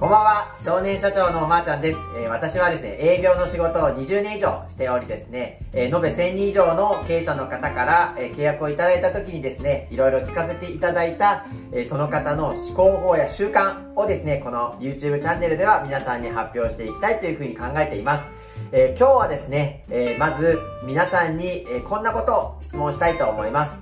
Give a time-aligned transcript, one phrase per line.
[0.00, 1.98] こんばんは、少年社長のおまーちゃんです。
[2.16, 11.44] えー、私はですね、営業の仕事を20年以上しておりですね、えー、延べ1000人以上の経営者の方から、えー、契約をいただいた時にですね、いろいろ聞かせていただいた、
[11.74, 18.24] えその方の思考法や習慣をですね、この YouTube チャンネルでは皆さんに発表していきたいというふうに考えています。
[18.72, 23.78] え今日はですね、えまず皆さんに、えこんなことを質問したいと思います。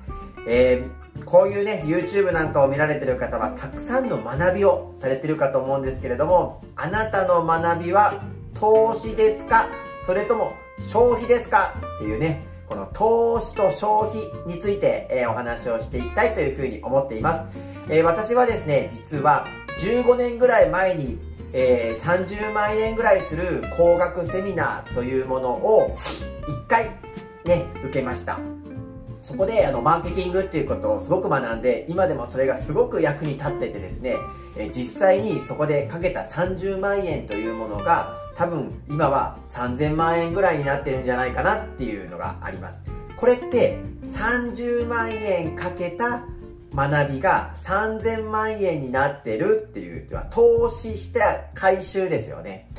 [0.49, 0.83] え
[1.29, 8.23] こういうね、YouTube なんかを見られてる方はたくさんの学びをされてるかと思うんですけれども、あなたの学びは
[8.55, 9.69] 投資ですか？
[10.07, 11.75] それとも消費ですか？
[11.97, 17.45] っていうね、この投資と消費について、えー、お話をしていきたいというふうに思っています。
[17.91, 19.47] えー、私はですね、実は
[19.81, 21.19] 15年ぐらい前に、
[21.53, 25.95] えー、30万円ぐらいする高額セミナーというものを
[26.47, 26.91] 1回
[27.45, 28.39] ね、受けました。
[29.29, 34.17] そこであのマーケティングっていうことをすごく学んで今でもそれがすごく役に立っててですね、
[34.57, 42.81] え実際にそこでかけた30万円というものが多分今は3000万円ぐらいになってるんじゃないかなっていうのがあります。
[43.19, 46.23] これって30万円かけた
[46.75, 52.71] 学びが3000万円になってるっていうは投資した回収ですよね。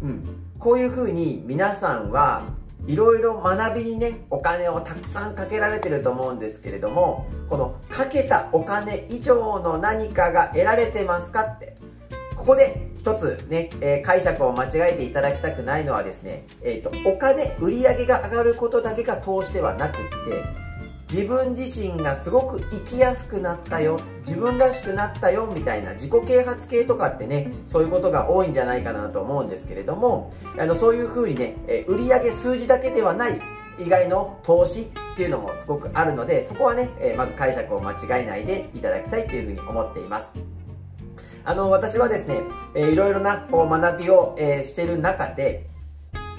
[0.00, 0.24] うん。
[0.60, 2.44] こういうふうに皆さんは
[2.86, 11.76] いろいろ学びにねお金をたくさんかけられてると思うんですけれどもこのかけたお金以上の何かが得られてますかって
[12.36, 20.65] ここで一つね、えー、解釈を間違えていただきたくないのはですね、えーと、お金売り上げが上がることだけが投資ではなくって
[21.16, 33.40] 自分自身がすごく生きやすくなったよ自分らしくなったよみたいな自己啓発系とかってねそういうことが多いんじゃないかなと思うんですけれどもあのそういうふうにね、え売上数字だけではない
[33.78, 40.28] 以外の投資っていうのもすごくあるのでそこはね、えまず解釈を間違えないでいただきたいというふうに思っています。
[41.46, 42.42] あの私はですね、
[42.74, 45.66] えー、いろいろなこう学びを、え、してる中で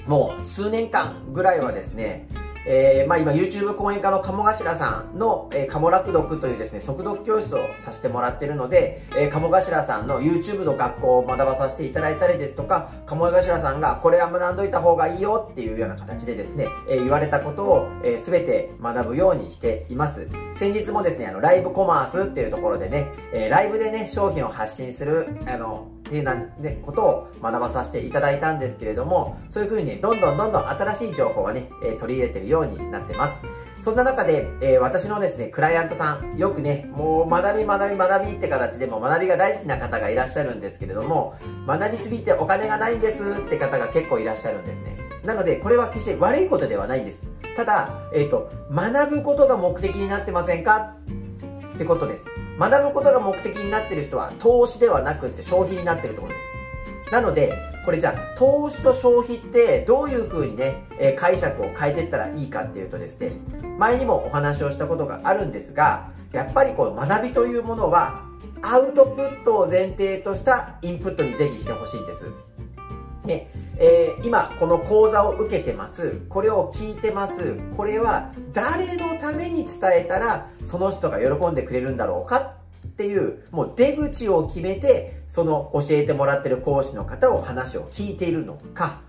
[0.06, 2.28] もう数年間ぐらいはですね
[2.70, 20.28] えー、まあ今 YouTube 講演家の鴨頭さんの、えー、鴨楽読というですね、速読教室をさせてもらってるので、えー、鴨頭さんの YouTube の学校を学ばさせていただいたりですとか、鴨頭さんがこれは学んどいた方がいいよっていうような形でですね、えー、言われたことを、えー、全て学ぶようにしています。
[20.54, 33.34] 先日もですね、あの、ライブコマースっていうところでね、えー、ライブでね、商品を発信する、あの、っていうな、ね、ことを学ばさせていただいたんですけれども、そういう風にね、どんどんどんどん新しい情報をね、え取り入れてるようになってます。
[33.80, 41.34] そんな中で、えー、私のですね、クライアントさん、よくね、もう学び学び学びって形でも学びが大好きな方がいらっしゃるんですけれども、
[41.66, 44.96] 学びすぎてお金がないんですって方が結構いらっしゃるんですね。
[45.24, 47.26] なので、これは決して悪いことではないんです。
[47.56, 50.94] ただ、えっ、ー、と、学ぶことが目的になってませんか
[51.74, 52.24] ってことです。
[52.58, 56.38] 学ぶことが目的になってる人は投資ではなくって消費になってるところで
[57.06, 57.12] す。
[57.12, 57.54] なので、
[57.84, 63.32] これじゃあ、投資と消費ってどういう風にね、え、解釈を変えていったらいいかっていうとですね、
[63.78, 68.24] 前にもお話をしたことがあるんですが、やっぱりこう学びというものは、
[68.60, 72.26] アウトプットを前提としたインプットにぜひしてほしいんです。
[73.24, 76.20] ね、えー、今この講座を受けてます。
[76.28, 77.54] これを聞いてます。
[77.76, 82.54] これは誰のために伝えたらその人が喜んでくれるんだろうか？
[82.86, 89.00] っていうもう出口を決めてその教えてもらってる講師の方を話を聞いているのか？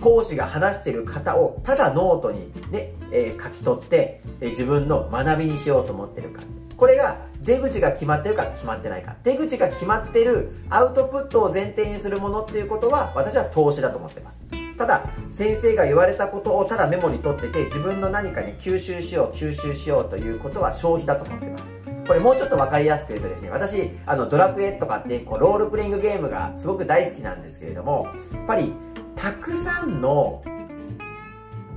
[0.00, 6.42] 講師が話してる方をただノートにね、えー、書き取って、えー、自分の学びにしようと思ってるか。
[6.76, 9.16] これが出口が決まってるか決まってないか。
[9.24, 14.38] 出口が決まってるアウトプットを前提にするものっていうことは私は投資だと思ってます。
[14.76, 21.64] ただ先生が言われたことをただメモに取ってて自分の何かに吸収しよう吸収しようということは消費だと思ってます。
[22.06, 28.72] これもうちょっと分かりやすく言うとですね私あのドラクエとかってこうロールプレイングゲームがすごく大好きなんですけれどもやっぱり
[29.18, 30.42] たくさんの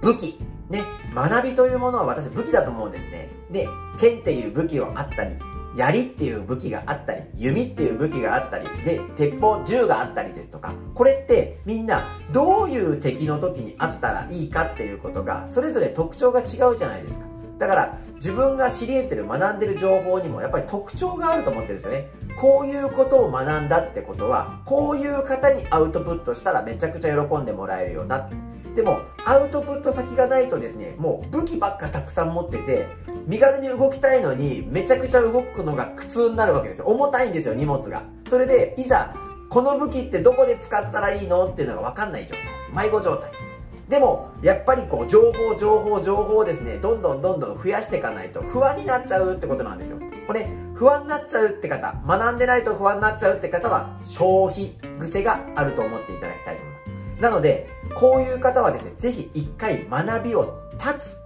[0.02, 3.68] 武器ね学びというものは私武器だと思うんですねで
[4.00, 5.36] 剣っていう武器をあったり
[5.75, 17.25] 槍っていう武器があったり、弓っていう武器があったり、で、鉄砲、銃があったりですとか、これってみんなどういう敵の時にあったらいいかっていうことが、それぞれ特徴が違うじゃないですか。
[17.57, 22.07] だから自分が知り得てる学んでる情報にもやっぱり特徴があると思ってるんですよね。
[22.39, 28.29] こういうことを学んだってことはこういう方にアウトプットしたらめちゃくちゃ喜んでもらえるよな。
[28.75, 32.88] でもアウトプット先がないとですねもう武器ばっかたくさん持ってて
[33.25, 36.85] 身軽に動きたいのにめちゃくちゃ動くのが苦痛になるわけですよ。
[36.85, 38.03] 重たいんですよ荷物が。
[38.29, 39.15] それでいざ
[39.50, 42.35] この武器ってどこで使ったらいいのっていうのが分かんない状
[42.71, 42.85] 態。
[42.85, 43.50] 迷子状態。
[43.91, 49.99] でもやっぱりこう情報情報情報をですねどんどんどんどん増やしていかないと不安になっちゃうってことなんですよ。
[50.25, 56.79] これ不安になっちゃうって方学んでないと不安になっちゃうって方は消費癖があると思っていただきたいと思いま
[57.17, 57.21] す。
[57.21, 61.17] なのでこういう方はですねぜひ一回学びを断つ。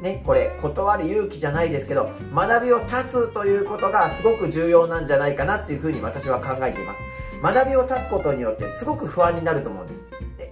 [0.00, 7.00] ね、これ断る勇気じゃないですけど学びを断つということがすごく重要なんじゃないかなっていうふうに私は考えています。
[7.42, 10.00] 学びを断つことによってすごく不安になると思うんです。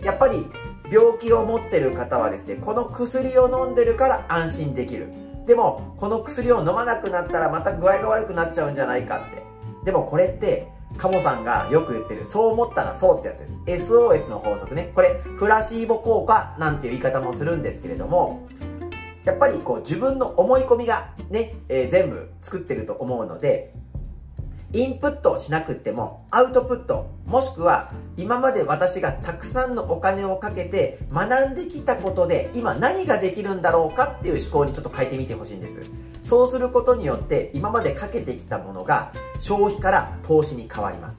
[0.05, 0.47] やっぱり
[0.95, 5.13] 病気を持ってる方はですねこの薬を飲んでるから安心できる。
[5.45, 9.43] でもこの薬を飲まなくなったらまた具合が悪くなっちゃうんじゃないかって。
[9.85, 13.91] でもこれってカモさんがよく言ってるそう思ったらそうってやつです。
[13.91, 14.93] SOS の法則ね。
[14.95, 18.47] これフラシーボ効果なんていう言い方もするんですけれども
[19.25, 23.75] やっぱりこう自分の思い込みがね、えー、全部作ってると思うので
[24.75, 35.81] インプットをしなくてもアウトプットもしくは今まで私がたくさんのお金をかけて学んできたことで今何ができるんだろうかっていう思考にちょっと変えてみてほしいんです。
[36.25, 41.19] そうすることによって今までかけてきたものが消費から投資に変わります。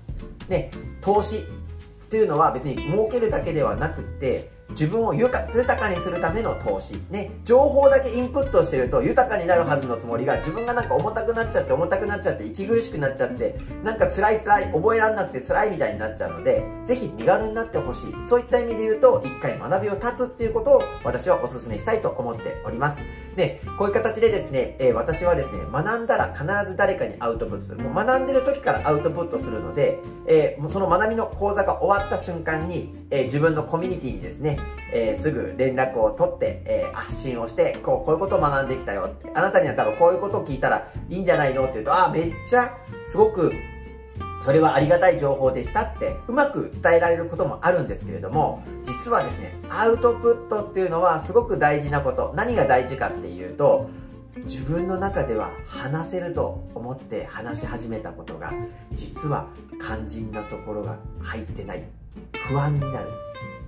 [0.49, 0.69] で
[0.99, 5.45] 投資っていうのは別に儲けるだけではなくって自分を豊
[5.77, 6.99] かにするための投資。
[7.09, 18.15] ね、情報だけインプットしてると豊かになるはずのつもりが自分がなんか重たくなっちゃって重たくなっちゃって息苦しくなっちゃってなんか辛い辛い覚えられなくて辛いみたいになっちゃうのでぜひ身軽になってほしい。
[18.27, 22.97] そういった意味で言うと一回学びを立つっていうことを私はお勧めしたいと思っております。
[23.35, 27.77] で、こういう形でですね、えー、私はですね、学んだら必ず誰かにアウトプットする。
[27.79, 34.54] もう学んでる時からアウトプットするので、えー、その学びの講座が終わった瞬間に、えー、自分のコミュニティにですね、
[34.93, 39.09] えすぐ連絡を取って、え発信をして、こう、こういうことを学んできたよ。
[39.33, 43.51] あなたには多分こういうことを聞いたらいいんじゃないのって言うと、あ、めっちゃすごく
[44.45, 52.31] それはありがたい情報でしたってうまく伝えられることもあるんですけれども実はですねアウトプットっていうのはすごく大事なこと。
[52.35, 53.89] 何が大事かっていうと
[54.43, 58.53] 自分の中では話せると思って話し始めたことが
[58.91, 59.47] 実は
[59.81, 61.83] 肝心なところが入ってない。
[62.47, 63.07] 不安になる。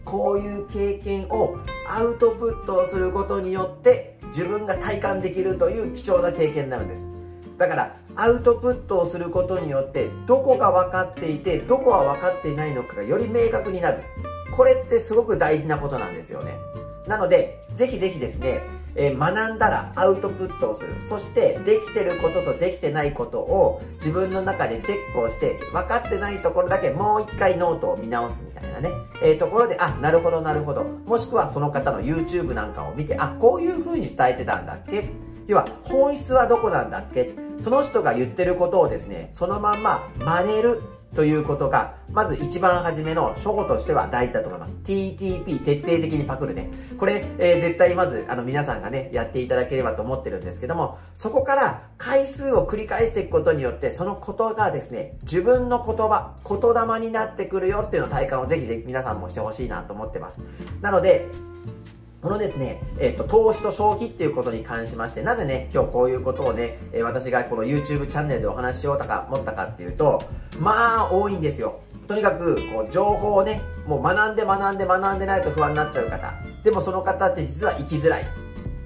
[0.07, 7.01] こういう経験をアウトプットをすることによって自分が体感できるという貴重な経験になるんです。
[7.57, 14.01] だからアウトプットをすることによってどこが分かっていてどこは分かっていないのかがより明確になる。
[14.55, 16.53] これってすごく大事なことなんですよね。
[17.05, 18.61] なのでぜひぜひですね、
[18.97, 20.95] えー、学んだらアウトプットをする。
[21.07, 28.91] そしてできてることとできてないことを自分の中でチェックをして分かってないところだけもう一回ノートを見直すみたいなね、
[29.23, 30.83] えー、ところであなるほどなるほど。
[30.83, 35.09] もしくはその方の YouTube なんかを見てあこういう風に伝えてたんだっけ？
[35.47, 37.33] 要は本質はどこなんだっけ？
[37.61, 40.81] その人が言ってることをですねそのまんま真似る
[41.15, 44.75] ということがまず一番初めの初歩としては大事だと思います。
[44.83, 46.69] TTP 徹底的にパクるね。
[46.97, 60.41] これ、えー、絶対まずあの皆さんがねやっていただければと思ってるんですけどもそこから回数を繰り返していくことによってそのことがですね自分の言葉言霊になってくるよっていうのを体感をぜひぜひ皆さんもしてほしいなと思ってます。
[60.81, 61.27] なので
[62.21, 70.23] このですね、えっ、と、投資と消費っていうことに関しまして、なぜね、今日こういうことをね、え私がこの YouTube チャンネルでお話ししようとか持ったかっていうと、
[70.59, 71.79] まあ、多いんですよ。
[72.07, 76.33] とにかく、こう、情報をね、もう学んで学んで学んでないと不安になっちゃう方。
[76.63, 78.25] でもその方って実は生きづらい。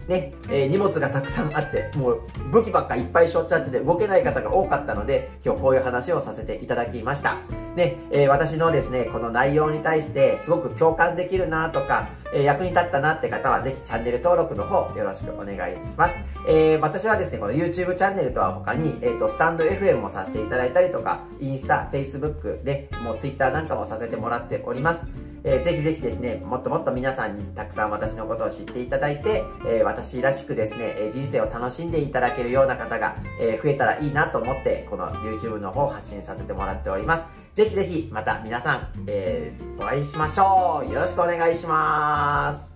[0.07, 7.37] ね、えー、荷物がたくさんあって、もう武器ばっかいっぱいしょっちゃってて動けない方が多かったので、今日こういう話をさせていただきました。
[7.75, 16.15] ね、えー、私のですね、この内容に対してすごく共感できるなとか、えー、役に立ったなって方はぜひチャンネル登録の方よろしくお願いします。
[16.47, 25.30] えー、私はですね、この YouTube チャンネルとは他に、えっ、と、スタンド FM もさせていただいたりとか、インスタ、Facebook で、もう Twitter なんかもさせてもらっております。
[25.43, 37.25] えー、ぜひぜひですね、もっともっと皆さんにたくさん私のことを知っていただいて、えー、私らしくですね、え人生を楽しんでいただけるような方が、え増えたらいいなと思って、この YouTube の方を発信させてもらっております。
[37.55, 40.91] ぜひぜひ、また皆さん、えお会いしましょう。
[40.91, 42.73] よろしくお願いします。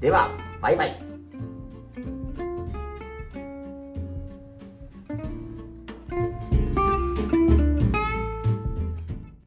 [0.00, 1.07] では、バイバイ。